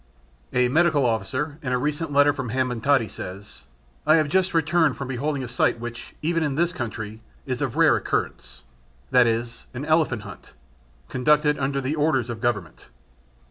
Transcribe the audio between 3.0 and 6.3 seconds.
says, I have just returned from beholding a sight, which,